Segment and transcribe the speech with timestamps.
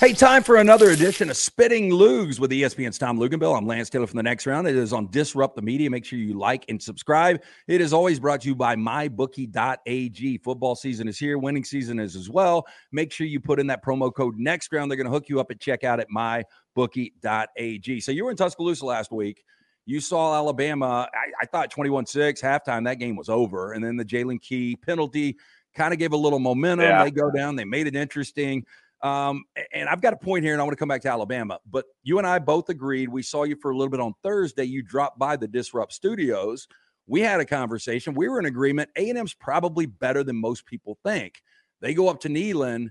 [0.00, 3.58] Hey, time for another edition of Spitting Loogs with ESPN's Tom Luginbill.
[3.58, 4.66] I'm Lance Taylor from the next round.
[4.66, 5.90] It is on Disrupt the Media.
[5.90, 7.42] Make sure you like and subscribe.
[7.66, 10.38] It is always brought to you by mybookie.ag.
[10.38, 12.64] Football season is here, winning season is as well.
[12.90, 14.90] Make sure you put in that promo code next round.
[14.90, 18.00] They're going to hook you up at checkout at mybookie.ag.
[18.00, 19.44] So you were in Tuscaloosa last week.
[19.88, 21.08] You saw Alabama.
[21.14, 23.72] I, I thought 21 6 halftime, that game was over.
[23.72, 25.38] And then the Jaylen Key penalty
[25.74, 26.84] kind of gave a little momentum.
[26.84, 27.04] Yeah.
[27.04, 28.66] They go down, they made it interesting.
[29.00, 31.58] Um, and I've got a point here, and I want to come back to Alabama.
[31.70, 33.08] But you and I both agreed.
[33.08, 34.64] We saw you for a little bit on Thursday.
[34.64, 36.68] You dropped by the Disrupt Studios.
[37.06, 38.12] We had a conversation.
[38.12, 38.90] We were in agreement.
[38.96, 41.40] A and M's probably better than most people think.
[41.80, 42.90] They go up to Neyland.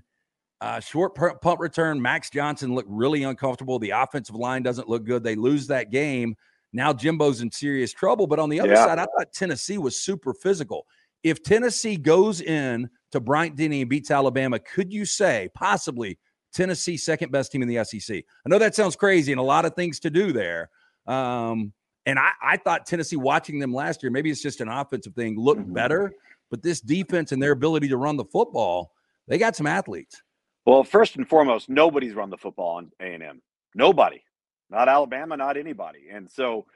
[0.60, 2.02] Uh, short punt return.
[2.02, 3.78] Max Johnson looked really uncomfortable.
[3.78, 5.22] The offensive line doesn't look good.
[5.22, 6.34] They lose that game.
[6.72, 8.26] Now Jimbo's in serious trouble.
[8.26, 8.86] But on the other yeah.
[8.86, 10.86] side, I thought Tennessee was super physical.
[11.22, 16.18] If Tennessee goes in to Bryant Denny and beats Alabama, could you say possibly
[16.52, 18.16] Tennessee second best team in the SEC?
[18.18, 20.70] I know that sounds crazy and a lot of things to do there.
[21.06, 21.72] Um,
[22.06, 25.38] and I, I, thought Tennessee watching them last year, maybe it's just an offensive thing,
[25.38, 25.72] looked mm-hmm.
[25.72, 26.12] better.
[26.50, 28.92] But this defense and their ability to run the football,
[29.26, 30.22] they got some athletes.
[30.66, 33.42] Well, first and foremost, nobody's run the football on A and M.
[33.74, 34.22] Nobody,
[34.70, 36.06] not Alabama, not anybody.
[36.12, 36.66] And so,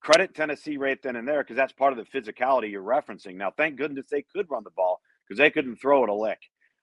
[0.00, 3.36] credit Tennessee right then and there because that's part of the physicality you're referencing.
[3.36, 6.38] Now, thank goodness they could run the ball because they couldn't throw it a lick.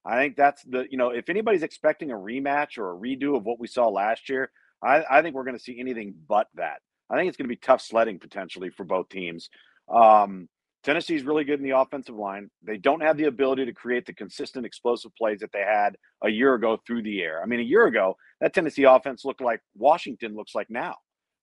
[0.06, 3.44] I think that's the you know if anybody's expecting a rematch or a redo of
[3.44, 4.52] what we saw last year,
[4.84, 6.82] I, I think we're going to see anything but that.
[7.10, 9.50] I think it's going to be tough sledding potentially for both teams.
[9.94, 10.50] Um,
[10.88, 12.50] Tennessee's really good in the offensive line.
[12.64, 16.30] They don't have the ability to create the consistent explosive plays that they had a
[16.30, 17.44] year ago through the air.
[17.44, 20.96] I mean, a year ago, that Tennessee offense looked like Washington looks like now.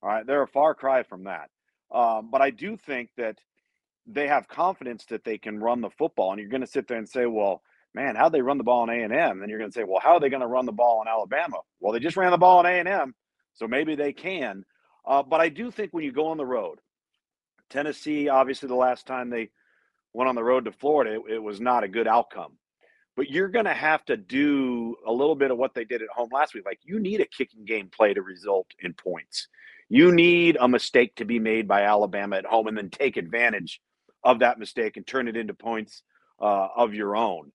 [0.03, 1.51] All right, they're a far cry from that.
[1.95, 3.37] Um, but I do think that
[4.07, 6.33] they have confidence that they can run the football.
[6.33, 7.61] And you're going to sit there and say, well,
[7.93, 9.41] man, how'd they run the ball in A&M?
[9.41, 11.09] Then you're going to say, well, how are they going to run the ball in
[11.09, 11.59] Alabama?
[11.81, 13.15] Well, they just ran the ball in A&M,
[13.53, 14.65] so maybe they can.
[15.07, 16.79] Uh, but I do think when you go on the road,
[17.75, 19.51] Tennessee, obviously the last time they
[20.13, 22.53] went on the road to Florida, it, it was not a good outcome.
[23.17, 26.09] But you're going to have to do a little bit of what they did at
[26.09, 26.65] home last week.
[26.65, 29.49] Like you need a kicking game play to result in points.
[29.89, 33.81] You need a mistake to be made by Alabama at home and then take advantage–
[34.25, 36.03] of that mistake and turn it into points
[36.41, 37.53] uh, of your own.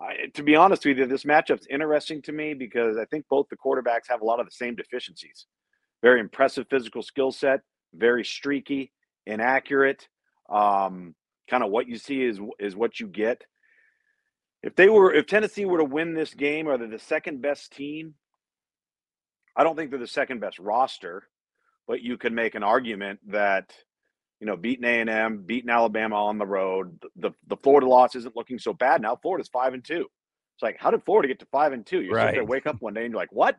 [0.00, 3.48] I, to be honest with you, this matchup's interesting to me because I think both
[3.48, 5.46] the quarterbacks have a lot of the same deficiencies.
[6.02, 7.60] Very impressive physical skill set,
[7.94, 8.92] very streaky,
[9.30, 10.08] inaccurate.
[10.48, 11.14] Um,
[11.48, 13.44] kind of what you see is is what you get.
[14.62, 17.72] If they were, if Tennessee were to win this game, are they the second best
[17.72, 18.14] team?
[19.56, 21.24] I don't think they're the second best roster,
[21.88, 23.74] but you can make an argument that
[24.40, 26.98] you know, beating A and M, beating Alabama on the road.
[27.16, 29.16] The the Florida loss isn't looking so bad now.
[29.16, 30.06] Florida's five and two.
[30.56, 32.00] It's like, how did Florida get to five and two?
[32.00, 32.34] You right.
[32.34, 33.56] there, wake up one day and you're like, what?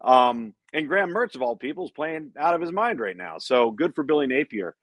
[0.00, 3.38] Um, and Graham Mertz of all people is playing out of his mind right now.
[3.38, 4.76] So good for Billy Napier.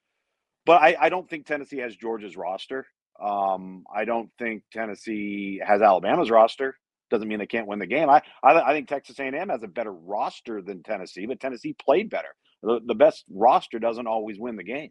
[0.66, 2.86] But I, I don't think Tennessee has Georgia's roster.
[3.22, 6.76] Um, I don't think Tennessee has Alabama's roster.
[7.08, 8.10] Doesn't mean they can't win the game.
[8.10, 12.10] I I, I think Texas A&M has a better roster than Tennessee, but Tennessee played
[12.10, 12.34] better.
[12.62, 14.90] The, the best roster doesn't always win the game.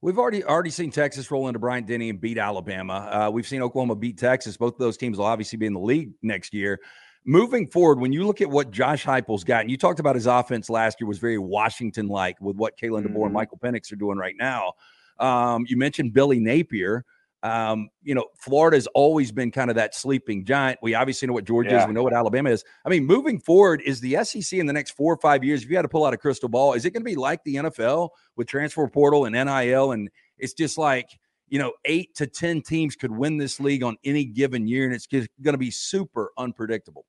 [0.00, 2.94] We've already already seen Texas roll into Bryant Denny and beat Alabama.
[2.94, 4.56] Uh, we've seen Oklahoma beat Texas.
[4.56, 6.80] Both of those teams will obviously be in the league next year.
[7.24, 10.26] Moving forward, when you look at what Josh Heupel's got, and you talked about his
[10.26, 13.24] offense last year was very Washington like with what Kalen DeBoer mm-hmm.
[13.26, 14.72] and Michael Penix are doing right now.
[15.18, 17.04] Um, you mentioned Billy Napier.
[17.44, 20.78] Um, you know, Florida's always been kind of that sleeping giant.
[20.80, 21.82] We obviously know what Georgia yeah.
[21.82, 21.88] is.
[21.88, 22.64] We know what Alabama is.
[22.84, 25.70] I mean, moving forward, is the SEC in the next four or five years, if
[25.70, 27.56] you had to pull out a crystal ball, is it going to be like the
[27.56, 29.90] NFL with transfer portal and NIL?
[29.90, 30.08] And
[30.38, 31.08] it's just like,
[31.48, 34.94] you know, eight to 10 teams could win this league on any given year, and
[34.94, 37.06] it's going to be super unpredictable.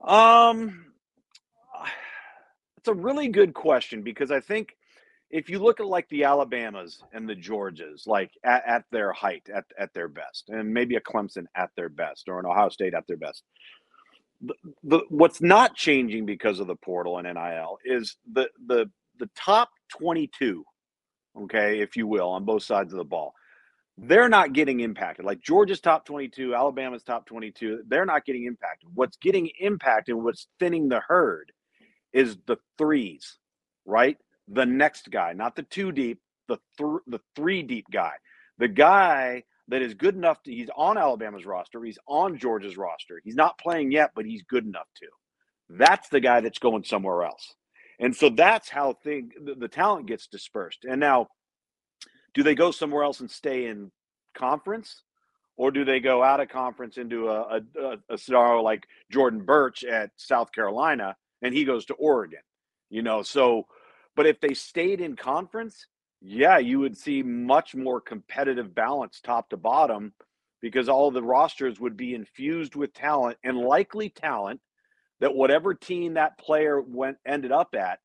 [0.00, 0.86] Um,
[2.76, 4.76] it's a really good question because I think
[5.30, 9.48] if you look at like the Alabamas and the Georgias, like at, at their height,
[9.54, 12.94] at, at their best, and maybe a Clemson at their best, or an Ohio State
[12.94, 13.42] at their best,
[14.40, 14.54] the,
[14.84, 19.70] the, what's not changing because of the portal and NIL is the the the top
[19.98, 20.64] 22,
[21.42, 23.34] okay, if you will, on both sides of the ball.
[24.00, 25.24] They're not getting impacted.
[25.24, 28.90] Like Georgia's top 22, Alabama's top 22, they're not getting impacted.
[28.94, 31.50] What's getting impacted, and what's thinning the herd
[32.12, 33.38] is the threes,
[33.84, 34.16] right?
[34.48, 38.12] The next guy, not the two deep, the th- the three deep guy,
[38.58, 40.52] the guy that is good enough to.
[40.52, 41.82] He's on Alabama's roster.
[41.84, 43.20] He's on Georgia's roster.
[43.24, 45.06] He's not playing yet, but he's good enough to.
[45.70, 47.54] That's the guy that's going somewhere else,
[48.00, 50.84] and so that's how thing the, the talent gets dispersed.
[50.88, 51.28] And now,
[52.34, 53.90] do they go somewhere else and stay in
[54.36, 55.02] conference?
[55.56, 59.82] Or do they go out of conference into a, a, a scenario like Jordan Burch
[59.84, 62.38] at South Carolina and he goes to Oregon?
[62.90, 63.66] You know, so,
[64.18, 65.86] but if they stayed in conference,
[66.20, 70.12] yeah, you would see much more competitive balance top to bottom
[70.60, 74.60] because all the rosters would be infused with talent and likely talent
[75.20, 78.00] that whatever team that player went ended up at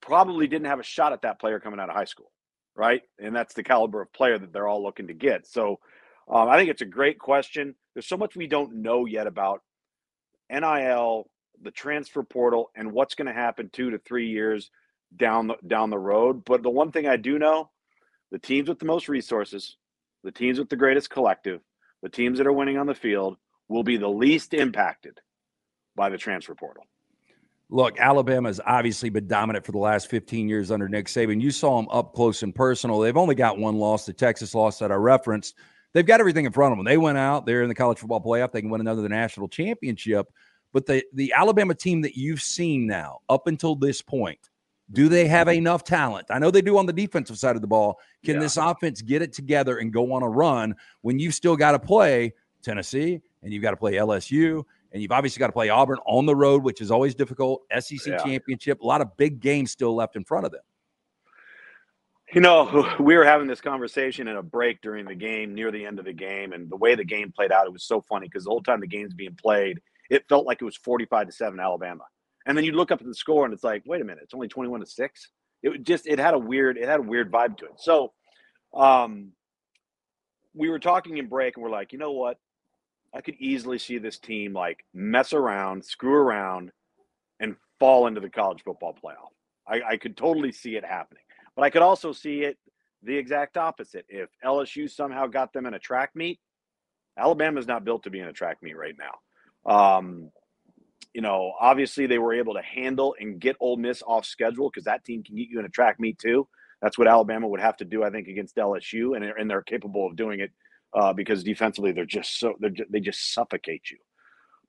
[0.00, 2.32] probably didn't have a shot at that player coming out of high school,
[2.74, 3.02] right?
[3.18, 5.46] And that's the caliber of player that they're all looking to get.
[5.46, 5.78] So
[6.26, 7.74] um, I think it's a great question.
[7.92, 9.60] There's so much we don't know yet about
[10.50, 11.28] NIL,
[11.60, 14.70] the transfer portal, and what's going to happen two to three years
[15.16, 16.44] down the down the road.
[16.44, 17.70] But the one thing I do know,
[18.30, 19.76] the teams with the most resources,
[20.22, 21.60] the teams with the greatest collective,
[22.02, 23.36] the teams that are winning on the field
[23.68, 25.20] will be the least impacted
[25.96, 26.84] by the transfer portal.
[27.70, 31.40] Look, Alabama has obviously been dominant for the last 15 years under Nick Saban.
[31.40, 33.00] You saw them up close and personal.
[33.00, 35.54] They've only got one loss, the Texas loss that I referenced.
[35.92, 36.84] They've got everything in front of them.
[36.84, 38.52] They went out, they're in the college football playoff.
[38.52, 40.26] They can win another national championship.
[40.72, 44.50] But the, the Alabama team that you've seen now, up until this point,
[44.92, 45.58] do they have mm-hmm.
[45.58, 46.26] enough talent?
[46.30, 47.98] I know they do on the defensive side of the ball.
[48.24, 48.40] Can yeah.
[48.40, 51.78] this offense get it together and go on a run when you've still got to
[51.78, 55.98] play Tennessee and you've got to play LSU and you've obviously got to play Auburn
[56.06, 57.62] on the road, which is always difficult.
[57.78, 58.18] SEC yeah.
[58.18, 60.62] championship, a lot of big games still left in front of them.
[62.32, 65.84] You know, we were having this conversation in a break during the game, near the
[65.84, 68.28] end of the game, and the way the game played out, it was so funny
[68.28, 71.32] because the whole time the game's being played, it felt like it was forty-five to
[71.32, 72.04] seven Alabama,
[72.46, 74.34] and then you look up at the score and it's like, wait a minute, it's
[74.34, 75.30] only twenty-one to six.
[75.62, 77.78] It just it had a weird it had a weird vibe to it.
[77.78, 78.12] So,
[78.74, 79.32] um,
[80.54, 82.38] we were talking in break, and we're like, you know what?
[83.14, 86.72] I could easily see this team like mess around, screw around,
[87.40, 89.30] and fall into the college football playoff.
[89.66, 91.22] I, I could totally see it happening.
[91.56, 92.58] But I could also see it
[93.02, 94.04] the exact opposite.
[94.08, 96.40] If LSU somehow got them in a track meet,
[97.16, 99.70] Alabama's not built to be in a track meet right now.
[99.70, 100.30] Um,
[101.12, 104.84] you know, obviously they were able to handle and get Ole Miss off schedule because
[104.84, 106.48] that team can get you in a track meet too.
[106.80, 110.06] That's what Alabama would have to do, I think, against LSU, and, and they're capable
[110.06, 110.50] of doing it
[110.94, 113.98] uh, because defensively they're just so they're just, they just suffocate you.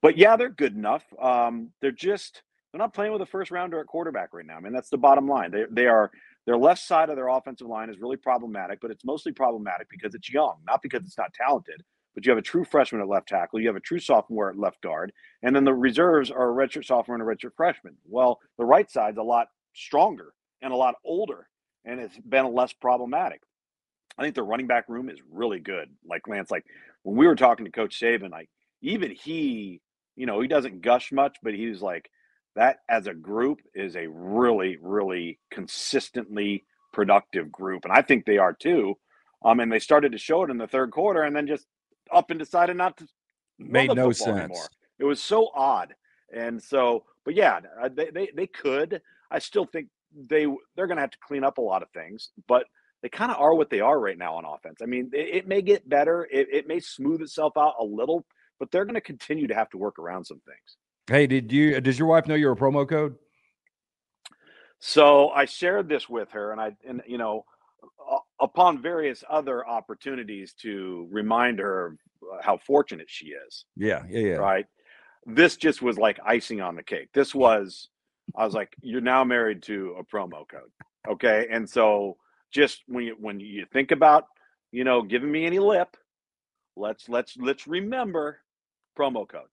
[0.01, 1.03] But yeah, they're good enough.
[1.21, 2.41] Um, they're just
[2.71, 4.57] they're not playing with a first rounder at quarterback right now.
[4.57, 5.51] I mean, that's the bottom line.
[5.51, 6.11] They they are
[6.45, 10.13] their left side of their offensive line is really problematic, but it's mostly problematic because
[10.13, 11.81] it's young, not because it's not talented.
[12.15, 14.57] But you have a true freshman at left tackle, you have a true sophomore at
[14.57, 15.11] left guard,
[15.43, 17.97] and then the reserves are a redshirt sophomore and a redshirt freshman.
[18.07, 21.47] Well, the right side's a lot stronger and a lot older,
[21.83, 23.41] and it's been less problematic.
[24.17, 25.89] I think the running back room is really good.
[26.07, 26.65] Like Lance, like
[27.03, 28.49] when we were talking to Coach Saban, like
[28.81, 29.81] even he,
[30.15, 32.09] you know, he doesn't gush much, but he's like
[32.55, 36.63] that as a group is a really, really consistently
[36.93, 38.95] productive group, and I think they are too.
[39.43, 41.67] Um, and they started to show it in the third quarter, and then just
[42.11, 43.07] up and decided not to
[43.59, 44.37] made no sense.
[44.37, 44.67] Anymore.
[44.99, 45.93] It was so odd,
[46.33, 49.01] and so, but yeah, uh, they they, they could.
[49.31, 52.29] I still think they they're going to have to clean up a lot of things,
[52.47, 52.65] but
[53.01, 54.77] they kind of are what they are right now on offense.
[54.81, 58.25] I mean, it, it may get better, it, it may smooth itself out a little,
[58.59, 60.77] but they're going to continue to have to work around some things.
[61.07, 61.79] Hey, did you?
[61.81, 63.15] Does your wife know you're a promo code?
[64.79, 67.45] So I shared this with her, and I, and you know,
[68.41, 73.65] upon various other opportunities to remind her uh, how fortunate she is.
[73.75, 74.35] Yeah, yeah, yeah.
[74.35, 74.65] Right.
[75.25, 77.09] This just was like icing on the cake.
[77.13, 77.89] This was,
[78.35, 80.71] I was like, you're now married to a promo code.
[81.07, 82.17] Okay, and so
[82.55, 84.27] just when you when you think about
[84.71, 85.97] you know giving me any lip
[86.77, 88.39] let's let's let's remember
[88.97, 89.47] promo code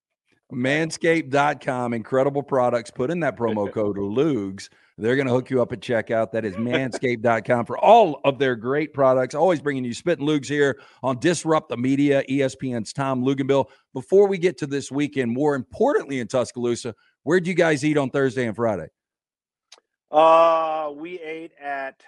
[0.53, 4.69] manscaped.com incredible products put in that promo code loogs
[4.99, 6.33] they're going to hook you up at checkout.
[6.33, 9.35] That is manscaped.com for all of their great products.
[9.35, 14.27] Always bringing you spit and loogs here on disrupt the media espn's tom luginbill before
[14.27, 18.47] we get to this weekend more importantly in tuscaloosa where'd you guys eat on thursday
[18.47, 18.89] and friday?
[20.11, 22.03] Uh we ate at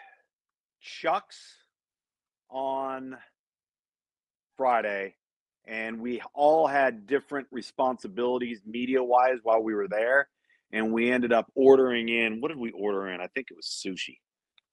[0.81, 1.57] Chuck's
[2.51, 3.17] on
[4.57, 5.17] Friday,
[5.67, 10.29] and we all had different responsibilities media wise while we were there.
[10.75, 12.41] And we ended up ordering in.
[12.41, 13.21] What did we order in?
[13.21, 14.19] I think it was sushi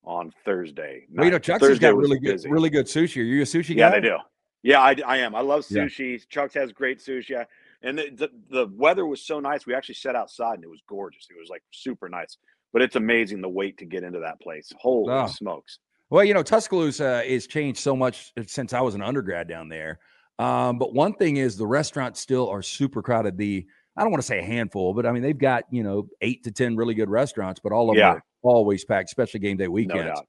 [0.04, 1.06] on Thursday.
[1.12, 2.50] Well, you know, Chuck's Thursday has got really good, busy.
[2.50, 3.18] really good sushi.
[3.18, 3.88] Are you a sushi guy?
[3.88, 4.18] Yeah, they do.
[4.64, 5.36] Yeah, I, I am.
[5.36, 6.14] I love sushi.
[6.14, 6.26] Yeah.
[6.30, 7.46] Chuck's has great sushi.
[7.84, 9.66] And the, the, the weather was so nice.
[9.66, 11.28] We actually sat outside and it was gorgeous.
[11.30, 12.38] It was like super nice.
[12.74, 14.72] But it's amazing the wait to get into that place.
[14.80, 15.28] Holy oh.
[15.28, 15.80] smokes!
[16.10, 20.00] Well, you know, Tuscaloosa has changed so much since I was an undergrad down there.
[20.40, 23.38] Um, but one thing is the restaurants still are super crowded.
[23.38, 23.68] The
[24.02, 26.44] I don't want to say a handful, but I mean they've got you know eight
[26.46, 28.14] to ten really good restaurants, but all of yeah.
[28.14, 30.20] them are always packed, especially game day weekends.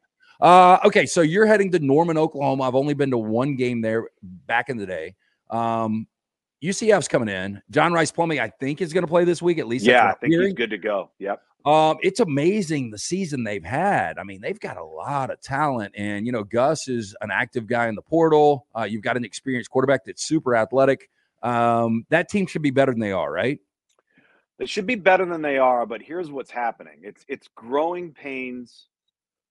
[0.41, 2.65] No Uh, okay, so you're heading to Norman, Oklahoma.
[2.65, 5.15] I've only been to one game there back in the day.
[5.49, 6.07] Um,
[6.63, 7.63] UCF's coming in.
[7.71, 9.57] John Rhys Plumlee, I think, is going to play this week.
[9.57, 10.49] At least, yeah, I think hearing.
[10.49, 11.11] he's good to go.
[11.19, 11.41] Yep.
[11.65, 14.19] Um, it's amazing the season they've had.
[14.19, 17.67] I mean, they've got a lot of talent, and you know, Gus is an active
[17.67, 18.67] guy in the portal.
[18.77, 21.09] Uh, you've got an experienced quarterback that's super athletic.
[21.43, 23.59] Um, that team should be better than they are, right?
[24.59, 27.01] They should be better than they are, but here's what's happening.
[27.03, 28.87] It's it's growing pains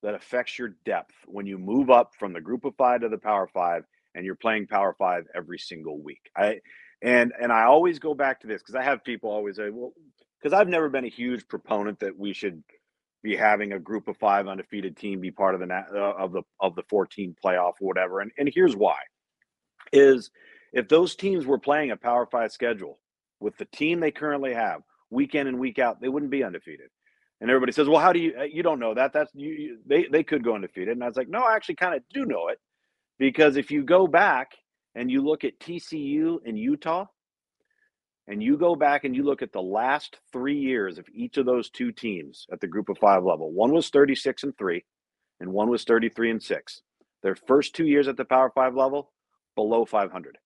[0.03, 3.17] that affects your depth when you move up from the group of five to the
[3.17, 3.83] power five
[4.15, 6.29] and you're playing power five every single week.
[6.35, 6.59] I
[7.01, 9.93] and and I always go back to this because I have people always say, well,
[10.41, 12.63] because I've never been a huge proponent that we should
[13.23, 16.41] be having a group of five undefeated team be part of the uh, of the
[16.59, 18.21] of the 14 playoff or whatever.
[18.21, 18.97] And and here's why:
[19.91, 20.31] is
[20.73, 22.99] if those teams were playing a Power Five schedule
[23.39, 26.89] with the team they currently have, week in and week out, they wouldn't be undefeated.
[27.39, 28.35] And everybody says, "Well, how do you?
[28.39, 29.13] Uh, you don't know that?
[29.13, 31.75] That's you, you they they could go undefeated." And I was like, "No, I actually
[31.75, 32.59] kind of do know it
[33.17, 34.51] because if you go back
[34.95, 37.05] and you look at TCU and Utah,
[38.27, 41.45] and you go back and you look at the last three years of each of
[41.45, 44.85] those two teams at the group of five level, one was 36 and three,
[45.39, 46.81] and one was 33 and six.
[47.23, 49.11] Their first two years at the Power Five level,
[49.55, 50.37] below 500.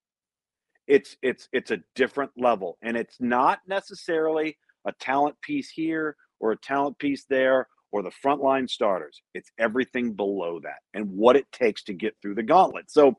[0.87, 6.51] It's it's it's a different level, and it's not necessarily a talent piece here or
[6.51, 9.21] a talent piece there or the frontline starters.
[9.33, 12.91] It's everything below that and what it takes to get through the gauntlet.
[12.91, 13.15] So,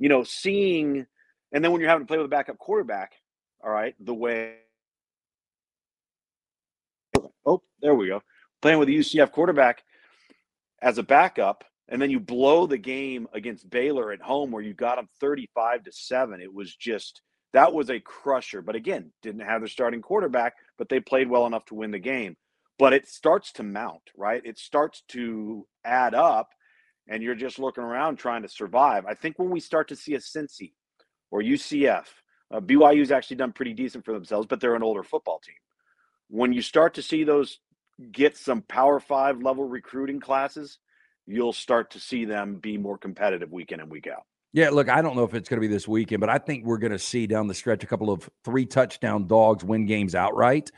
[0.00, 1.06] you know, seeing,
[1.52, 3.12] and then when you're having to play with a backup quarterback,
[3.64, 4.56] all right, the way.
[7.46, 8.22] Oh, there we go.
[8.60, 9.84] Playing with a UCF quarterback
[10.82, 14.74] as a backup, and then you blow the game against Baylor at home where you
[14.74, 16.40] got them 35 to 7.
[16.40, 18.60] It was just that was a crusher.
[18.60, 21.98] But again, didn't have their starting quarterback, but they played well enough to win the
[21.98, 22.36] game.
[22.78, 24.42] But it starts to mount, right?
[24.44, 26.50] It starts to add up,
[27.08, 29.06] and you're just looking around trying to survive.
[29.06, 30.72] I think when we start to see a Cincy
[31.30, 32.04] or UCF
[32.50, 35.56] uh, BYU's actually done pretty decent for themselves, but they're an older football team.
[36.28, 37.58] When you start to see those
[38.12, 40.78] get some Power Five level recruiting classes,
[41.26, 44.24] you'll start to see them be more competitive week in and week out.
[44.52, 46.64] Yeah, look, I don't know if it's going to be this weekend, but I think
[46.64, 50.14] we're going to see down the stretch a couple of three touchdown dogs win games
[50.14, 50.70] outright.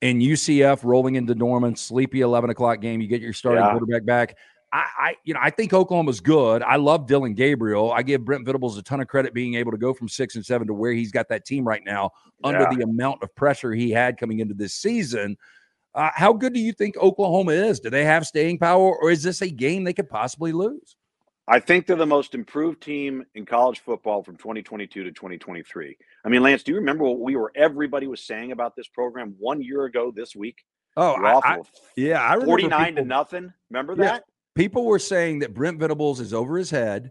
[0.00, 3.00] And UCF rolling into Norman, sleepy 11 o'clock game.
[3.00, 3.70] You get your starting yeah.
[3.72, 4.36] quarterback back.
[4.72, 6.62] I, I, you know, I think Oklahoma's good.
[6.62, 7.90] I love Dillon Gabriel.
[7.90, 10.44] I give Brent Venables a ton of credit being able to go from six and
[10.44, 12.10] seven to where he's got that team right now
[12.44, 12.48] yeah.
[12.48, 15.36] under the amount of pressure he had coming into this season.
[15.98, 17.80] Uh, how good do you think Oklahoma is?
[17.80, 20.94] Do they have staying power, or is this a game they could possibly lose?
[21.48, 25.96] I think they're the most improved team in college football from 2022 to 2023.
[26.24, 29.34] I mean, Lance, do you remember what we were everybody was saying about this program
[29.40, 30.64] one year ago this week?
[30.96, 31.58] Oh, I, I,
[31.96, 33.52] yeah, I remember 49 people, to nothing.
[33.68, 34.14] Remember that?
[34.14, 34.18] Yeah,
[34.54, 37.10] people were saying that Brent Venables is over his head,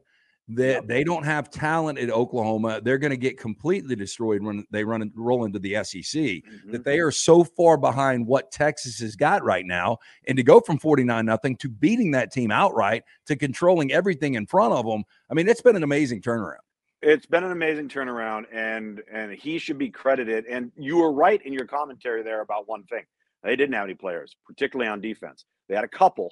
[0.49, 2.79] that they don't have talent at Oklahoma.
[2.81, 6.03] They're going to get completely destroyed when they run and roll into the SEC.
[6.03, 6.71] Mm-hmm.
[6.71, 10.59] That they are so far behind what Texas has got right now, and to go
[10.59, 14.85] from forty nine nothing to beating that team outright to controlling everything in front of
[14.85, 15.03] them.
[15.29, 16.57] I mean, it's been an amazing turnaround.
[17.01, 20.45] It's been an amazing turnaround, and and he should be credited.
[20.45, 23.03] And you were right in your commentary there about one thing:
[23.43, 25.45] they didn't have any players, particularly on defense.
[25.67, 26.31] They had a couple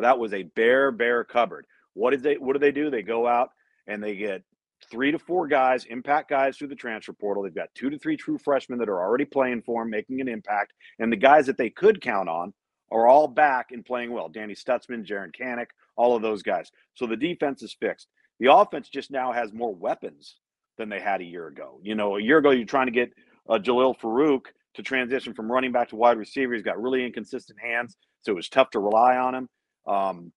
[0.00, 1.66] but that was a bare, bare cupboard.
[1.94, 2.34] What did they?
[2.34, 2.90] What do they do?
[2.90, 3.50] They go out
[3.86, 4.42] and they get
[4.90, 7.42] three to four guys, impact guys through the transfer portal.
[7.42, 10.28] They've got two to three true freshmen that are already playing for them, making an
[10.28, 12.52] impact, and the guys that they could count on
[12.90, 14.28] are all back and playing well.
[14.28, 15.66] Danny Stutsman, Jaren Kanak,
[15.96, 16.70] all of those guys.
[16.94, 18.08] So the defense is fixed.
[18.40, 20.36] The offense just now has more weapons
[20.78, 21.78] than they had a year ago.
[21.82, 23.12] You know, a year ago you're trying to get
[23.48, 26.54] uh, Jalil Farooq to transition from running back to wide receiver.
[26.54, 29.48] He's got really inconsistent hands, so it was tough to rely on him.
[29.86, 30.32] Um,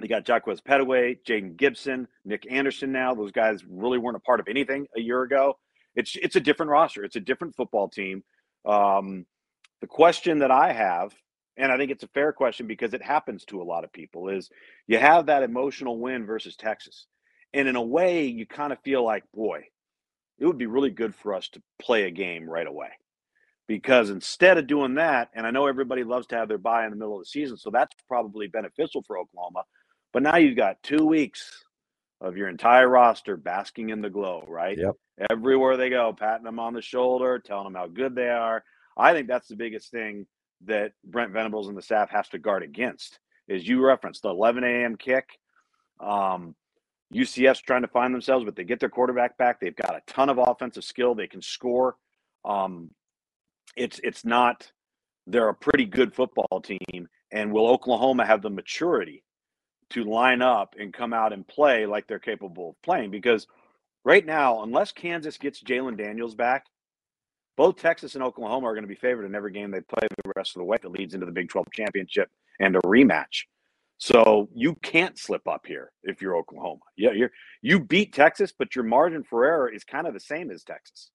[0.00, 3.14] they got Jaquaize Pettaway, Jayden Gibson, Nick Anderson now.
[3.14, 5.58] Those guys really weren't a part of anything a year ago.
[5.94, 7.04] It's it's a different roster.
[7.04, 8.22] It's a different football team.
[8.64, 9.26] Um,
[9.80, 11.12] the question that I have,
[11.56, 14.28] and I think it's a fair question because it happens to a lot of people,
[14.28, 14.50] is
[14.86, 17.06] you have that emotional win versus Texas.
[17.52, 19.64] And in a way, you kind of feel like, boy,
[20.38, 22.90] it would be really good for us to play a game right away
[23.70, 26.90] because instead of doing that, and I know everybody loves to have their buy in
[26.90, 29.62] the middle of the season, so that's probably beneficial for Oklahoma.
[30.12, 31.64] But now you've got two weeks
[32.20, 34.76] of your entire roster basking in the glow, right?
[34.76, 34.94] Yep.
[35.30, 38.64] Everywhere they go, patting them on the shoulder, telling them how good they are.
[38.96, 40.26] I think that's the biggest thing
[40.66, 43.18] that Brent Venables and the staff has to guard against.
[43.48, 44.96] Is you referenced the 11 a.m.
[44.96, 45.38] kick.
[45.98, 46.54] Um,
[47.12, 49.58] UCF's trying to find themselves, but they get their quarterback back.
[49.58, 51.14] They've got a ton of offensive skill.
[51.14, 51.96] They can score.
[52.44, 52.90] Um,
[53.76, 54.70] it's it's not
[55.26, 59.22] they're a pretty good football team and will Oklahoma have the maturity
[59.90, 63.10] to line up and come out and play like they're capable of playing.
[63.10, 63.46] Because
[64.04, 66.66] right now, unless Kansas gets Jalon Daniels back,
[67.56, 70.32] both Texas and Oklahoma are going to be favored in every game they play the
[70.36, 73.44] rest of the way that leads into the Big 12 championship and a rematch.
[73.98, 76.80] So you can't slip up here if you're Oklahoma.
[76.96, 80.50] Yeah, you're you beat Texas, but your margin for error is kind of the same
[80.50, 81.10] as Texas.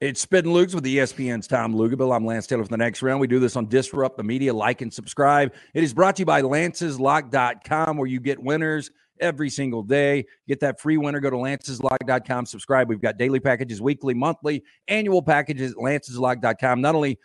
[0.00, 2.14] It's Spittin' Loogs with ESPN's Tom Luginbill.
[2.14, 3.20] I'm Lance Taylor for the next round.
[3.20, 4.52] We do this on Disrupt the Media.
[4.52, 5.54] Like and subscribe.
[5.72, 10.26] It is brought to you by lanceslock.com, where you get winners every single day.
[10.48, 11.20] Get that free winner.
[11.20, 12.46] Go to lanceslock.com.
[12.46, 12.88] Subscribe.
[12.88, 16.80] We've got daily packages, weekly, monthly, annual packages at lanceslock.com.
[16.80, 17.20] Not only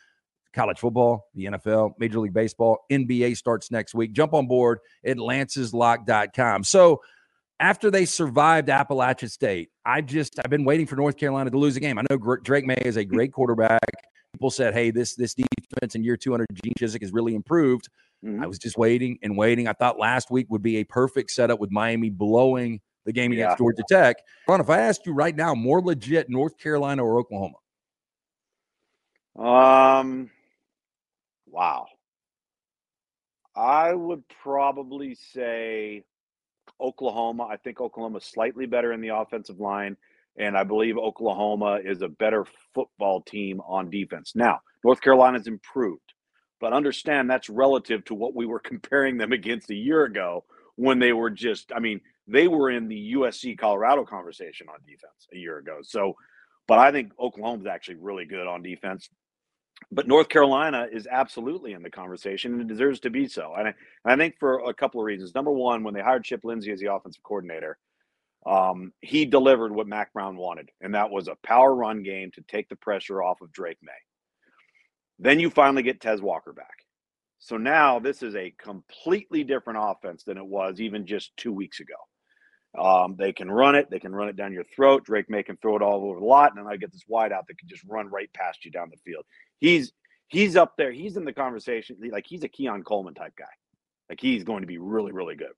[0.54, 4.14] college football, the NFL, Major League Baseball, NBA starts next week.
[4.14, 6.64] Jump on board at lanceslock.com.
[6.64, 7.02] So,
[7.60, 11.76] after they survived Appalachian State, I just I've been waiting for North Carolina to lose
[11.76, 11.98] a game.
[11.98, 13.80] I know Drake Maye is a great quarterback.
[14.34, 17.90] People said, "Hey, this this defense in year 200, Gene Chizik has really improved."
[18.26, 18.44] Mm-hmm.
[18.44, 19.68] I was just waiting and waiting.
[19.68, 23.54] I thought last week would be a perfect setup with Miami blowing the game against
[23.54, 23.58] yeah.
[23.58, 24.18] Georgia Tech.
[24.48, 27.56] Ron, if I asked you right now, more legit North Carolina or Oklahoma?
[29.38, 30.30] Um,
[31.48, 31.88] wow.
[33.56, 36.04] I would probably say
[36.82, 37.48] Oklahoma.
[37.50, 39.98] I think Oklahoma's slightly better in the offensive line,
[40.38, 44.34] and I believe Oklahoma is a better football team on defense.
[44.36, 46.14] Now, North Carolina's improved,
[46.60, 50.46] but understand that's relative to what we were comparing them against a year ago
[50.76, 55.28] when they were just, I mean, they were in the USC Colorado conversation on defense
[55.34, 55.80] a year ago.
[55.82, 56.16] So,
[56.68, 59.10] but I think Oklahoma's actually really good on defense
[59.92, 63.56] but North Carolina is absolutely in the conversation and it deserves to be so.
[63.58, 63.74] And I,
[64.06, 65.34] I, think for a couple of reasons.
[65.34, 67.78] Number one, when they hired Chip Lindsey as the offensive coordinator,
[68.46, 72.42] um, he delivered what Mack Brown wanted, and that was a power run game to
[72.42, 73.92] take the pressure off of Drake Maye.
[75.20, 76.86] Then you finally get Tez Walker back.
[77.40, 81.80] So now this is a completely different offense than it was even just two weeks
[81.80, 81.96] ago.
[82.78, 83.90] Um, they can run it.
[83.90, 85.06] They can run it down your throat.
[85.06, 87.32] Drake Maye can throw it all over the lot, and then I get this wide
[87.32, 89.26] out that can just run right past you down the field.
[89.60, 89.92] He's
[90.28, 90.92] he's up there.
[90.92, 91.98] He's in the conversation.
[92.12, 93.46] Like he's a Keon Coleman type guy.
[94.10, 95.54] Like he's going to be really really good.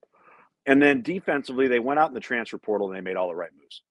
[0.65, 3.35] And then defensively, they went out in the transfer portal and they made all the
[3.35, 3.81] right moves.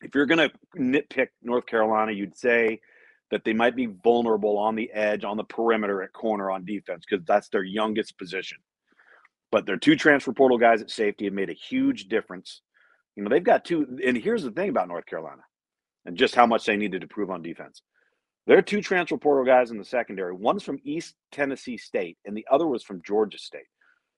[0.00, 2.80] If you're going to nitpick North Carolina, you'd say
[3.30, 7.04] that they might be vulnerable on the edge, on the perimeter at corner on defense
[7.08, 8.58] because that's their youngest position.
[9.50, 12.62] But their two transfer portal guys at safety have made a huge difference.
[13.16, 13.98] You know, they've got two.
[14.04, 15.42] And here's the thing about North Carolina
[16.04, 17.82] and just how much they needed to prove on defense.
[18.46, 20.32] There are two transfer portal guys in the secondary.
[20.32, 23.66] One's from East Tennessee State, and the other was from Georgia State.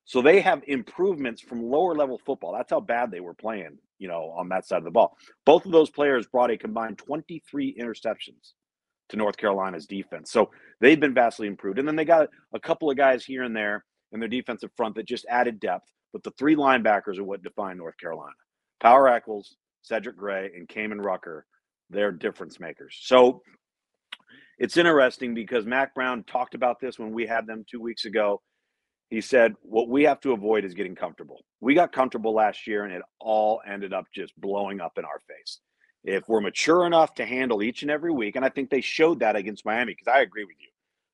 [0.05, 2.53] So they have improvements from lower level football.
[2.53, 5.17] That's how bad they were playing, you know, on that side of the ball.
[5.45, 8.53] Both of those players brought a combined 23 interceptions
[9.09, 10.31] to North Carolina's defense.
[10.31, 11.79] So they've been vastly improved.
[11.79, 14.95] And then they got a couple of guys here and there in their defensive front
[14.97, 15.91] that just added depth.
[16.13, 18.35] But the three linebackers are what define North Carolina.
[18.81, 21.47] Power Echols, Cedric Gray, and Kaimon Rucker,
[21.91, 22.99] they're difference makers.
[23.03, 23.43] So
[24.59, 28.43] it's interesting because Mack Brown talked about this when we had them two weeks ago.
[29.09, 31.45] He said, What we have to avoid is getting comfortable.
[31.61, 35.21] We got comfortable last year and it all ended up just blowing up in our
[35.29, 35.61] face.
[36.05, 39.21] If we're mature enough to handle each and every week, and I think they showed
[39.21, 40.70] that against Miami, because I agree with you.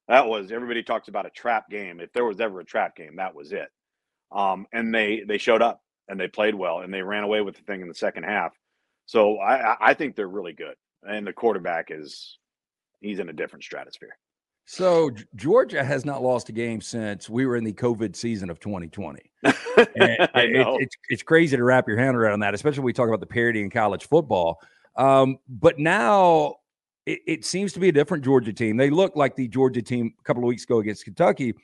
[0.09, 2.01] That was everybody talks about a trap game.
[2.01, 3.69] If there was ever a trap game, that was it.
[4.33, 7.57] Um, and they they showed up and they played well and they ran away with
[7.57, 8.53] the thing in the second half.
[9.07, 10.75] So I I think they're really good.
[11.03, 12.38] And the quarterback is
[13.01, 14.16] he's in a different stratosphere.
[14.69, 18.59] So Georgia has not lost a game since we were in the COVID season of
[18.59, 19.31] 2020.
[19.45, 19.53] I
[20.49, 20.77] know.
[20.77, 23.21] It, it's, it's crazy to wrap your hand around that, especially when we talk about
[23.21, 24.59] the parity in college football.
[24.97, 26.57] Um, but now
[27.07, 28.77] it, it seems to be a different Georgia team.
[28.77, 31.55] They look like the Georgia team a couple of weeks ago against Kentucky,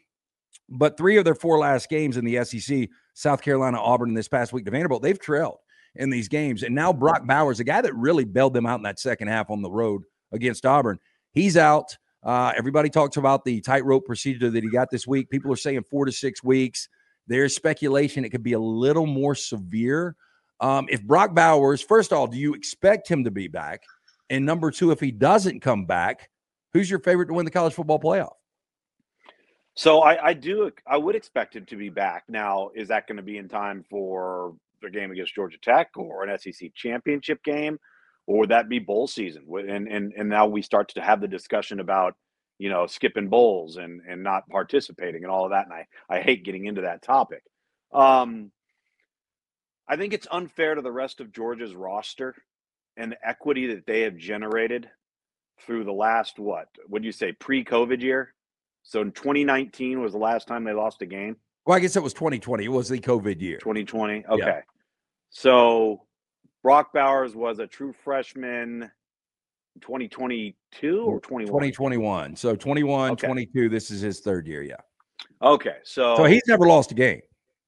[0.68, 4.28] but three of their four last games in the SEC, South Carolina, Auburn, and this
[4.28, 5.59] past week to Vanderbilt, they've trailed
[5.96, 6.62] in these games.
[6.62, 9.50] And now Brock Bowers, a guy that really bailed them out in that second half
[9.50, 10.02] on the road
[10.33, 10.98] against Auburn,
[11.33, 11.96] he's out.
[12.22, 15.28] Uh, everybody talks about the tightrope procedure that he got this week.
[15.28, 16.88] People are saying four to six weeks.
[17.26, 20.16] There's speculation it could be a little more severe.
[20.61, 23.83] Um, if Brock Bowers, first of all, do you expect him to be back?
[24.33, 26.31] And number two, if he doesn't come back,
[26.73, 28.33] who's your favorite to win the college football playoff?
[29.75, 32.25] So I, I do I would expect him to be back.
[32.29, 36.25] Now, is that going to be in time for the game against Georgia Tech or
[36.25, 37.79] an SEC championship game?
[38.27, 39.45] Or would that be bowl season?
[39.68, 42.14] And and and now we start to have the discussion about,
[42.59, 45.66] you know, skipping bowls and and not participating and all of that.
[45.66, 47.42] And I, I hate getting into that topic.
[47.92, 48.51] Um
[49.87, 52.35] I think it's unfair to the rest of Georgia's roster
[52.96, 54.88] and the equity that they have generated
[55.61, 58.35] through the last what would you say pre-COVID year?
[58.83, 61.37] So in 2019 was the last time they lost a game.
[61.66, 62.64] Well, I guess it was 2020.
[62.64, 63.59] It was the COVID year.
[63.59, 64.24] 2020.
[64.26, 64.42] Okay.
[64.44, 64.61] Yeah.
[65.31, 66.02] So
[66.62, 68.90] Brock Bowers was a true freshman
[69.81, 71.46] 2022 or 21?
[71.46, 72.37] 2021.
[72.37, 73.26] So 21, okay.
[73.26, 73.68] 22.
[73.68, 74.62] This is his third year.
[74.62, 74.76] Yeah.
[75.40, 75.76] Okay.
[75.85, 77.20] So, so he's never lost a game.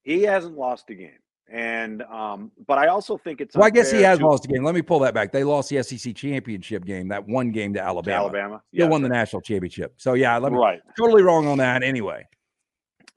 [0.02, 1.18] He hasn't lost a game.
[1.50, 3.66] And um, but I also think it's well.
[3.66, 4.64] I guess he has to, lost a game.
[4.64, 5.30] Let me pull that back.
[5.30, 8.16] They lost the SEC championship game, that one game to Alabama.
[8.16, 9.94] To Alabama, yeah, won the national championship.
[9.98, 10.80] So yeah, let me right.
[10.96, 11.82] Totally wrong on that.
[11.82, 12.26] Anyway.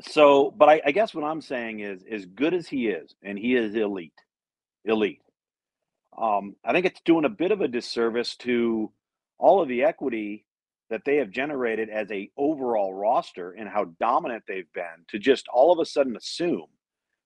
[0.01, 3.39] So, but I, I guess what I'm saying is, as good as he is, and
[3.39, 4.13] he is elite,
[4.85, 5.21] elite.
[6.15, 8.91] Um, I think it's doing a bit of a disservice to
[9.39, 10.45] all of the equity
[10.89, 15.47] that they have generated as a overall roster and how dominant they've been to just
[15.53, 16.67] all of a sudden assume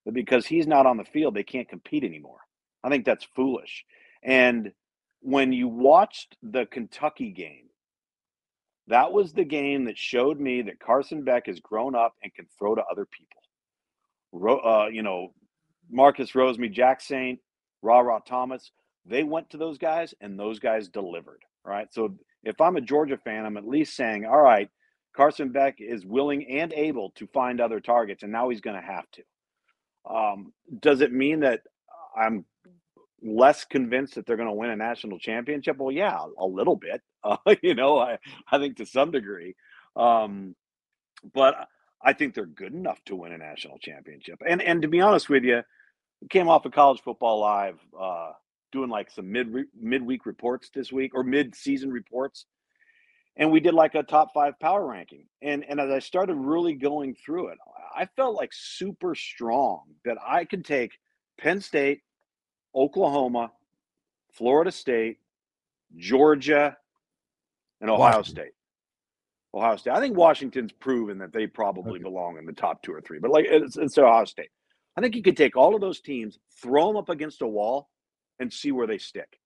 [0.05, 2.39] that because he's not on the field, they can't compete anymore.
[2.83, 3.85] I think that's foolish.
[4.23, 4.71] And
[5.21, 7.69] when you watched the Kentucky game,
[8.87, 12.47] that was the game that showed me that Carson Beck has grown up and can
[12.57, 14.61] throw to other people.
[14.63, 15.33] Uh, you know,
[15.89, 17.39] Marcus Rosemy, Jack Saint,
[17.81, 18.71] Ra Ra Thomas,
[19.05, 21.43] they went to those guys and those guys delivered.
[21.63, 21.93] Right.
[21.93, 24.69] So if I'm a Georgia fan, I'm at least saying, all right,
[25.15, 28.85] Carson Beck is willing and able to find other targets, and now he's going to
[28.85, 29.23] have to.
[30.09, 31.61] Um, does it mean that
[32.15, 32.45] I'm
[33.23, 35.77] less convinced that they're going to win a national championship?
[35.77, 37.01] Well, yeah, a little bit.
[37.23, 38.17] Uh, you know, I
[38.51, 39.55] I think to some degree,
[39.95, 40.55] um,
[41.35, 41.67] but
[42.03, 44.41] I think they're good enough to win a national championship.
[44.49, 45.61] And and to be honest with you,
[46.31, 48.31] came off of College Football Live uh,
[48.71, 52.47] doing like some mid midweek reports this week or mid season reports
[53.37, 55.25] and we did like a top five power ranking.
[55.41, 57.57] And and as I started really going through it,
[57.95, 60.93] I felt like super strong that I could take
[61.37, 62.01] Penn State,
[62.75, 63.51] Oklahoma,
[64.31, 65.17] Florida State,
[65.95, 66.77] Georgia,
[67.81, 68.43] and Ohio Washington.
[68.43, 68.51] State.
[69.53, 69.93] Ohio State.
[69.93, 72.03] I think Washington's proven that they probably okay.
[72.03, 74.49] belong in the top two or three, but like it's, it's Ohio State.
[74.97, 77.89] I think you could take all of those teams, throw them up against a wall,
[78.39, 79.39] and see where they stick.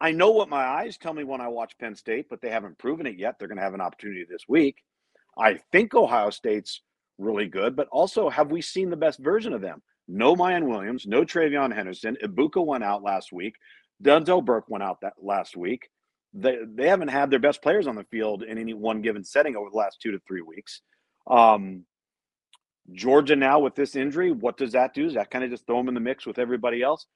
[0.00, 2.78] I know what my eyes tell me when I watch Penn State, but they haven't
[2.78, 3.38] proven it yet.
[3.38, 4.82] They're going to have an opportunity this week.
[5.38, 6.82] I think Ohio State's
[7.18, 9.82] really good, but also have we seen the best version of them?
[10.06, 12.16] No Miyan Williams, no TreVeyon Henderson.
[12.22, 13.54] Egbuka went out last week.
[14.02, 15.88] Denzel Burke went out that last week.
[16.34, 19.56] They, they haven't had their best players on the field in any one given setting
[19.56, 20.82] over the last two to three weeks.
[21.30, 21.84] Um,
[22.92, 25.04] Georgia now with this injury, what does that do?
[25.04, 27.06] Does that kind of just throw them in the mix with everybody else?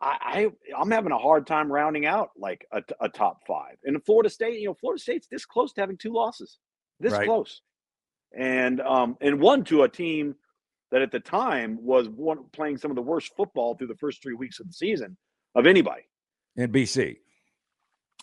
[0.00, 3.76] I, I am having a hard time rounding out like a, a, top five.
[3.84, 6.58] And Florida State, you know, Florida State's this close to having two losses,
[7.00, 7.26] this right.
[7.26, 7.62] close,
[8.36, 10.34] and um and one to a team
[10.90, 14.22] that at the time was one playing some of the worst football through the first
[14.22, 15.16] three weeks of the season
[15.54, 16.02] of anybody.
[16.54, 17.16] In BC.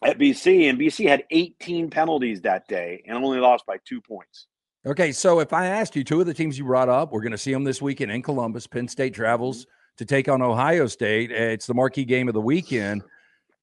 [0.01, 4.47] At BC, and BC had 18 penalties that day and only lost by two points.
[4.85, 7.31] Okay, so if I asked you two of the teams you brought up, we're going
[7.31, 8.67] to see them this weekend in Columbus.
[8.67, 9.61] Penn State travels.
[9.61, 11.31] Mm-hmm to take on Ohio State.
[11.31, 13.03] It's the marquee game of the weekend.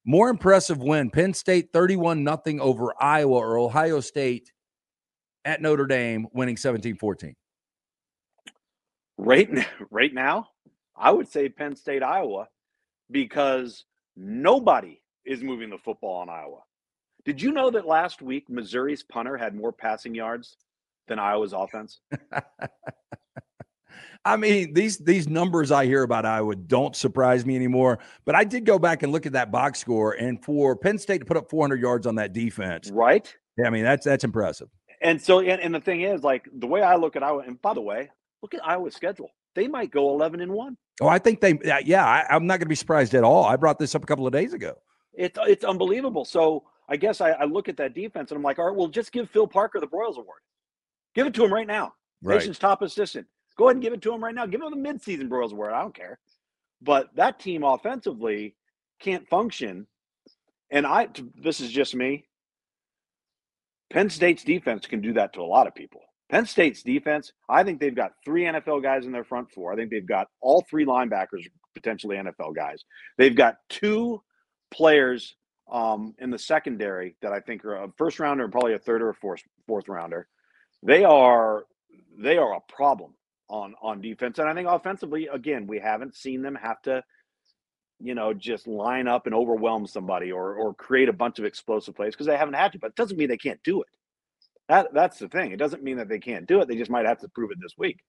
[0.05, 4.51] More impressive win Penn State 31 nothing over Iowa or Ohio State
[5.45, 7.35] at Notre Dame winning 17 14.
[9.17, 9.49] Right,
[9.91, 10.49] right now,
[10.95, 12.47] I would say Penn State, Iowa,
[13.09, 16.59] because nobody is moving the football in Iowa.
[17.23, 20.57] Did you know that last week Missouri's punter had more passing yards
[21.07, 22.01] than Iowa's offense?
[24.25, 27.99] I mean, these these numbers I hear about Iowa don't surprise me anymore.
[28.25, 31.19] But I did go back and look at that box score, and for Penn State
[31.19, 33.33] to put up 400 yards on that defense, right?
[33.57, 34.69] Yeah, I mean that's that's impressive.
[35.01, 37.61] And so, and, and the thing is, like the way I look at Iowa, and
[37.61, 38.09] by the way,
[38.41, 39.31] look at Iowa's schedule.
[39.55, 40.77] They might go 11 and one.
[41.01, 43.43] Oh, I think they, yeah, I, am not going to be surprised at all.
[43.43, 44.75] I brought this up a couple of days ago.
[45.13, 46.23] It's it's unbelievable.
[46.23, 48.87] So I guess I, I look at that defense and I'm like, all right, well,
[48.87, 50.39] just give Phil Parker the Broyles Award.
[51.15, 51.93] Give it to him right now.
[52.21, 52.35] Right.
[52.35, 53.27] Nation's top assistant.
[53.57, 54.45] Go ahead and give it to him right now.
[54.45, 55.73] Give him the midseason Broyles Award.
[55.73, 56.19] I don't care.
[56.81, 58.55] But that team offensively
[58.99, 59.87] can't function.
[60.69, 62.25] And I, this is just me.
[63.91, 66.01] Penn State's defense can do that to a lot of people.
[66.29, 69.73] Penn State's defense, I think they've got three NFL guys in their front four.
[69.73, 72.83] I think they've got all three linebackers, potentially NFL guys.
[73.17, 74.21] They've got two
[74.71, 75.35] players
[75.69, 79.01] um, in the secondary that I think are a first rounder and probably a third
[79.01, 80.27] or a fourth fourth rounder.
[80.83, 81.65] They are
[82.17, 83.13] they are a problem
[83.49, 84.39] on on defense.
[84.39, 87.03] And I think offensively, again, we haven't seen them have to,
[88.03, 91.95] you know, just line up and overwhelm somebody or or create a bunch of explosive
[91.95, 92.79] plays because they haven't had to.
[92.79, 93.87] But it doesn't mean they can't do it.
[94.69, 95.51] That that's the thing.
[95.51, 96.67] It doesn't mean that they can't do it.
[96.67, 97.99] They just might have to prove it this week.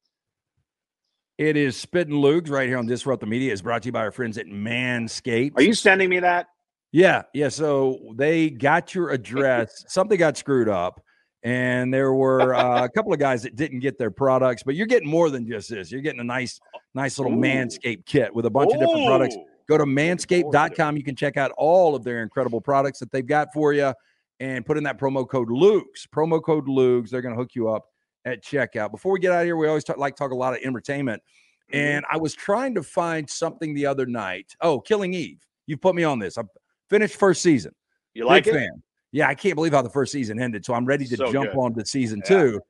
[1.39, 3.53] It is Spitting Loogs right here on Disrupt the Media.
[3.53, 5.53] is brought to you by our friends at Manscaped.
[5.57, 6.47] Are you sending me that?
[6.93, 7.49] Yeah, yeah.
[7.49, 9.85] So they got your address.
[9.89, 11.03] Something got screwed up
[11.43, 14.87] and there were uh, a couple of guys that didn't get their products, but you're
[14.87, 15.91] getting more than just this.
[15.91, 16.61] You're getting a nice,
[16.95, 17.41] nice little Ooh.
[17.41, 19.37] Manscaped kit with a bunch of different products.
[19.69, 20.19] Go to forward to it.
[20.19, 20.97] manscaped.com.
[20.97, 23.93] You can check out all of their incredible products that they've got for you
[24.41, 26.07] and put in that promo code Luke's.
[26.07, 27.11] Promo code Luke's.
[27.11, 27.85] They're going to hook you up
[28.25, 28.91] at checkout.
[28.91, 31.23] Before we get out of here, we always talk, like talk a lot of entertainment.
[31.73, 31.77] Mhm.
[31.79, 34.55] And I was trying to find something the other night.
[34.61, 35.41] Oh, Killing Eve.
[35.67, 36.37] You put me on this.
[36.39, 36.43] I
[36.91, 37.73] finished first season.
[38.15, 38.59] you like Big it?
[38.59, 38.83] fan.
[39.13, 40.65] Yeah, I can't believe how the first season ended.
[40.67, 41.59] So I'm ready to So jump good.
[41.59, 42.29] on to season Yeah.
[42.29, 42.61] two.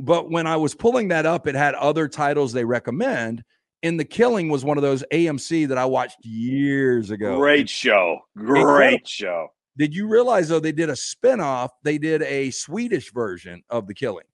[0.00, 3.44] But when I was pulling that up, it had other titles they recommend.
[3.82, 7.36] And The Killing was one of those AMC that I watched years ago.
[7.38, 8.18] Great show.
[8.36, 8.74] Incredible.
[8.74, 9.48] Great show.
[9.76, 11.70] Did you realize though they did a spin-off?
[11.84, 14.24] They did a Swedish version of The Killing.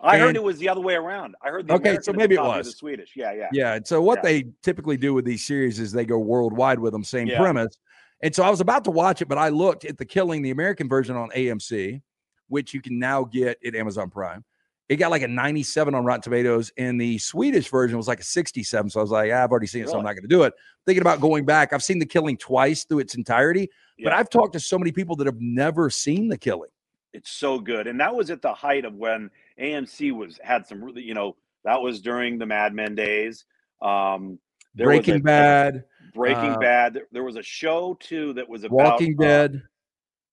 [0.00, 1.34] I And- heard it was the other way around.
[1.42, 2.66] I heard the Okay, American so maybe it was.
[2.66, 3.10] the Swedish.
[3.14, 3.48] Yeah, yeah.
[3.52, 3.74] Yeah.
[3.74, 4.30] And so what Yeah.
[4.30, 7.38] they typically do with these series is they go worldwide with them, same Yeah.
[7.40, 7.76] premise.
[8.22, 10.50] And so I was about to watch it, but I looked at the Killing, the
[10.50, 12.00] American version on AMC,
[12.46, 14.44] which you can now get at Amazon Prime.
[14.88, 18.24] It got like a 97 on Rotten Tomatoes, and the Swedish version was like a
[18.24, 18.90] 67.
[18.90, 20.44] So I was like, "Ah, I've already seen it, so I'm not going to do
[20.44, 20.54] it.
[20.86, 21.72] Thinking about going back.
[21.72, 23.68] I've seen the Killing twice through its entirety,
[24.02, 26.70] but I've talked to so many people that have never seen the Killing.
[27.12, 30.82] It's so good, and that was at the height of when AMC was had some
[30.82, 33.44] really, you know, that was during the Mad Men days.
[33.82, 34.38] Um,
[34.74, 36.94] Breaking a- Bad, Breaking uh, Bad.
[36.94, 39.62] There, there was a show too that was about Walking uh, Dead,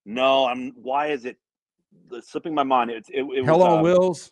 [0.06, 0.72] no, I'm.
[0.82, 1.38] Why is it
[2.22, 2.92] slipping my mind?
[2.92, 4.32] It's it, it Hell was, on uh, Wheels.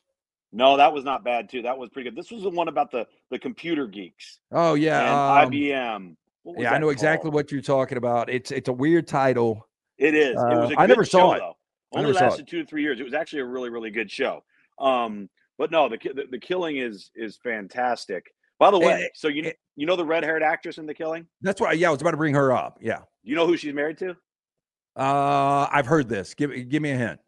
[0.55, 1.63] No, that was not bad too.
[1.63, 2.15] That was pretty good.
[2.17, 6.15] This was the one about the the computer geeks Oh yeah, um, IBM.
[6.57, 8.29] Yeah, I know exactly what you're talking about.
[8.29, 9.67] It's it's a weird title.
[9.97, 10.31] It is.
[10.31, 11.39] it Uh, was a I never saw show, it.
[11.39, 11.57] though.
[11.93, 12.15] Only it.
[12.15, 12.99] lasted two to three years.
[12.99, 14.43] It was actually a really, really good show.
[14.79, 18.33] Um, but no, the, the the killing is is fantastic.
[18.59, 19.51] By the way, so you eh.
[19.75, 21.25] you know the red haired actress in the killing?
[21.41, 21.71] That's why.
[21.73, 22.77] Yeah, I was about to bring her up.
[22.81, 22.99] Yeah.
[23.23, 24.15] You know who she's married to?
[24.95, 26.33] Uh, I've heard this.
[26.33, 27.19] Give give me a hint.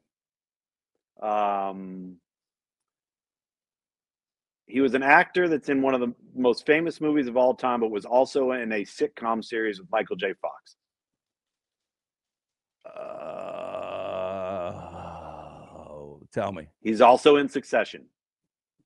[1.21, 2.17] Um,
[4.67, 7.81] he was an actor that's in one of the most famous movies of all time,
[7.81, 10.33] but was also in a sitcom series with Michael J.
[10.41, 10.75] Fox.
[12.85, 14.71] Uh,
[16.33, 16.67] tell me.
[16.81, 18.05] He's also in Succession.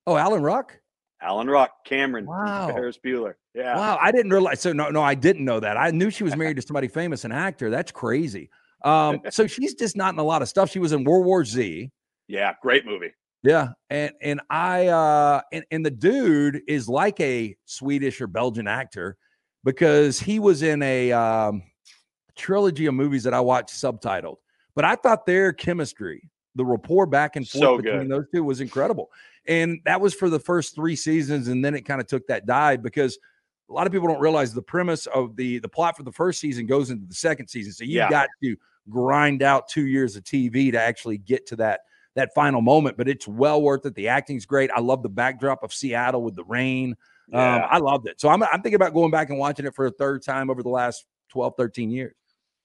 [0.06, 0.78] Oh, Alan Ruck.
[1.22, 2.70] Alan Ruck, Cameron, Wow.
[2.74, 3.34] Ferris Bueller.
[3.54, 3.76] Yeah.
[3.76, 4.62] Wow, I didn't realize.
[4.62, 5.76] So no, no, I didn't know that.
[5.76, 7.70] I knew she was married to somebody famous, an actor.
[7.70, 8.50] That's crazy.
[8.86, 10.70] Um, so she's just not in a lot of stuff.
[10.70, 11.92] She was in World War Z.
[12.28, 13.12] Yeah, great movie.
[13.44, 18.68] Yeah, and and I uh and, and the dude is like a Swedish or Belgian
[18.68, 19.18] actor
[19.64, 21.64] because he was in a um
[22.36, 24.38] trilogy of movies that I watched subtitled.
[24.76, 28.60] But I thought their chemistry, the rapport back and forth So between those two was
[28.62, 29.10] incredible.
[29.48, 32.46] And that was for the first three seasons, and then it kind of took that
[32.46, 33.18] dive because
[33.70, 36.42] a lot of people don't realize the premise of the the plot for the first
[36.42, 37.72] season goes into the second season.
[37.72, 38.10] So you've Yeah.
[38.10, 38.58] got to
[38.90, 41.82] grind out two years of TV to actually get to that
[42.16, 43.96] that final moment, but it's well worth it.
[43.96, 44.70] The acting's great.
[44.76, 46.96] I love the backdrop of Seattle with the rain.
[47.32, 48.20] Um, I loved it.
[48.20, 50.64] So I'm, I'm thinking about going back and watching it for a third time over
[50.64, 52.16] the last 12, 13 years.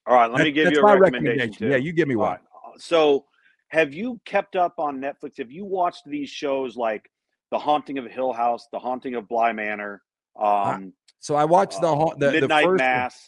[0.07, 1.53] All right, let me give you a my recommendation.
[1.53, 1.69] too.
[1.69, 2.39] Yeah, you give me one.
[2.39, 3.27] uh, So,
[3.69, 5.37] have you kept up on Netflix?
[5.39, 7.11] Have you watched these shows like
[7.51, 10.01] The Haunting of Hill House, The Haunting of Bly Manor,
[10.41, 12.77] um, So I watched the, uh, haunt- the, the Midnight first one.
[12.79, 13.21] Mass?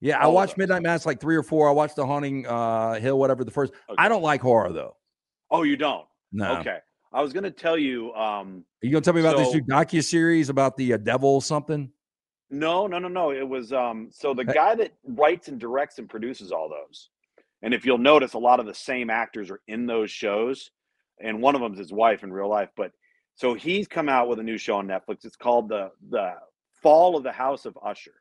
[0.00, 0.56] Yeah, I watched.
[0.58, 1.68] Midnight Mass like three or four.
[1.68, 3.72] I watched the Haunting uh, Hill, whatever the first.
[3.88, 3.94] Okay.
[3.98, 4.96] I don't like horror though.
[5.50, 6.06] Oh, you don't?
[6.32, 6.58] No.
[6.58, 6.78] Okay.
[7.12, 8.12] I was going to tell you.
[8.14, 11.30] Um, Are you gonna tell me about this new docu series about the uh, devil
[11.30, 11.90] or something?
[12.50, 13.32] no, no, no, no.
[13.32, 17.10] It was um, so the guy that writes and directs and produces all those.
[17.62, 20.70] And if you'll notice, a lot of the same actors are in those shows,
[21.20, 22.68] and one of them is his wife in real life.
[22.76, 22.92] But
[23.34, 25.24] so he's come out with a new show on Netflix.
[25.24, 26.34] It's called the the
[26.82, 28.14] Fall of the House of Usher.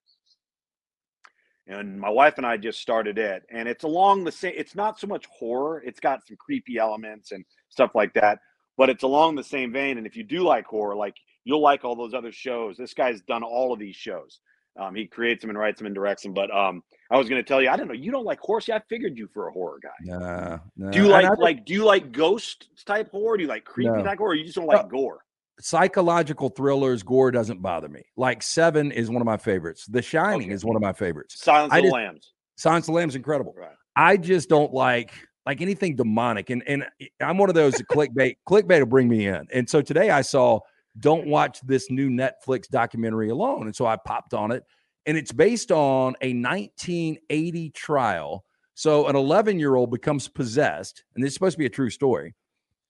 [1.68, 4.54] And my wife and I just started it, and it's along the same.
[4.56, 8.40] It's not so much horror; it's got some creepy elements and stuff like that.
[8.78, 9.98] But it's along the same vein.
[9.98, 12.78] And if you do like horror, like you'll like all those other shows.
[12.78, 14.40] This guy's done all of these shows.
[14.78, 16.34] Um, he creates them and writes them and directs them.
[16.34, 17.94] But um, I was going to tell you, I don't know.
[17.94, 18.62] You don't like horror?
[18.62, 19.90] See, I figured you for a horror guy.
[20.02, 20.92] Nah, nah.
[20.92, 23.38] Do you like like do you like ghost type horror?
[23.38, 24.04] Do you like creepy No.
[24.04, 24.32] type horror?
[24.32, 25.25] Or you just don't like gore?
[25.60, 27.04] Psychological thrillers?
[27.04, 28.04] Gore doesn't bother me.
[28.18, 29.86] Like Seven is one of my favorites.
[29.86, 30.54] The Shining Okay.
[30.54, 31.40] is one of my favorites.
[31.42, 32.34] Silence I of the just- Lambs.
[32.58, 33.54] Silence of the Lambs incredible.
[33.58, 33.76] Right.
[33.96, 35.12] I just don't like
[35.46, 38.38] like anything demonic, and and eh, I'm one of those that clickbait.
[38.48, 40.60] clickbait will bring me in, and so today I saw
[41.00, 44.64] don't watch this new Netflix documentary alone, and so I popped on it,
[45.06, 48.44] and it's based on a 1980 trial.
[48.74, 51.90] So an 11 year old becomes possessed, and this is supposed to be a true
[51.90, 52.34] story.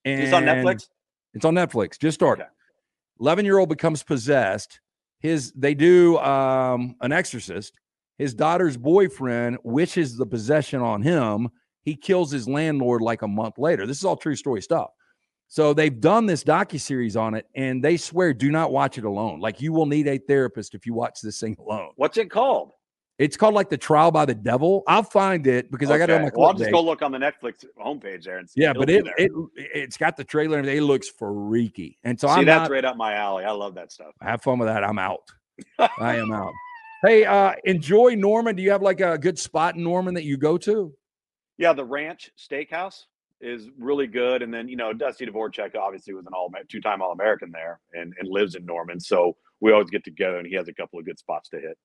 [0.05, 0.87] And Is this on Netflix?
[1.33, 1.99] It's on Netflix.
[1.99, 2.43] Just started.
[2.43, 2.51] Okay.
[3.19, 4.79] 11 year old becomes possessed.
[5.19, 7.79] His they do um, an exorcist.
[8.17, 11.49] His daughter's boyfriend wishes the possession on him.
[11.83, 13.85] he kills his landlord like a month later.
[13.85, 14.89] This is all true story stuff.
[15.47, 19.05] So they've done this docu series on it, and they swear do not watch it
[19.05, 19.39] alone.
[19.39, 21.91] Like you will need a therapist if you watch this thing alone.
[21.95, 22.71] What's it called?
[23.17, 24.83] It's called like the trial by the devil.
[24.87, 25.95] I'll find it because okay.
[25.95, 26.31] I got it on my.
[26.35, 28.61] Well, I'll just go look on the Netflix homepage there and see.
[28.61, 31.97] Yeah, but it, it it's got the trailer and it looks freaky.
[32.03, 33.45] And so see, I'm that's not, right up my alley.
[33.45, 34.13] I love that stuff.
[34.21, 34.83] Have fun with that.
[34.83, 35.31] I'm out.
[35.79, 36.51] I am out.
[37.05, 38.55] Hey, uh, enjoy Norman.
[38.55, 40.93] Do you have like a good spot in Norman that you go to?
[41.57, 43.05] Yeah, the Ranch Steakhouse
[43.41, 44.41] is really good.
[44.41, 47.79] And then, you know, Dusty Dvoracek obviously was an all two time All American there
[47.93, 48.99] and, and lives in Norman.
[48.99, 51.77] So we always get together and he has a couple of good spots to hit.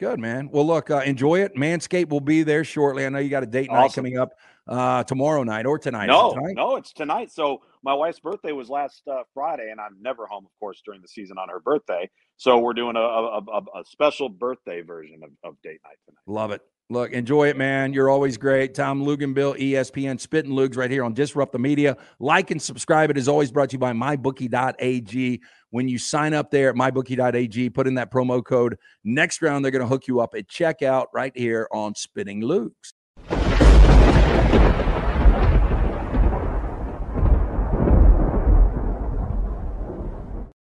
[0.00, 0.48] Good, man.
[0.50, 1.54] Well, look, uh, enjoy it.
[1.54, 3.06] Manscaped will be there shortly.
[3.06, 4.32] I know you got a date night coming up
[4.66, 6.06] uh, tomorrow night or tonight.
[6.06, 6.54] No, tonight?
[6.56, 7.30] no, it's tonight.
[7.30, 11.00] So my wife's birthday was last uh, Friday, and I'm never home, of course, during
[11.00, 12.10] the season on her birthday.
[12.36, 16.22] So we're doing a, a, a, a special birthday version of, of date night tonight.
[16.26, 16.62] Love it.
[16.90, 17.94] Look, enjoy it, man.
[17.94, 18.74] You're always great.
[18.74, 21.96] Tom Luginbill, ESPN, Spitting Loogs right here on Disrupt the Media.
[22.18, 23.10] Like and subscribe.
[23.10, 25.40] It is always brought to you by MyBookie.ag.
[25.70, 28.76] When you sign up there at MyBookie.ag, put in that promo code.
[29.02, 32.92] Next round, they're going to hook you up at checkout right here on Spitting Loogs.